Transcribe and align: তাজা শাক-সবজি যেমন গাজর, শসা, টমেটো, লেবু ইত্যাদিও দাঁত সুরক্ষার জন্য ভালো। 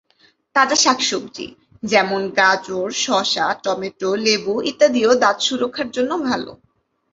তাজা 0.55 0.77
শাক-সবজি 0.83 1.47
যেমন 1.83 2.21
গাজর, 2.37 2.87
শসা, 3.03 3.47
টমেটো, 3.63 4.09
লেবু 4.25 4.53
ইত্যাদিও 4.61 5.11
দাঁত 5.15 5.37
সুরক্ষার 5.39 5.89
জন্য 5.91 6.11
ভালো। 6.27 6.51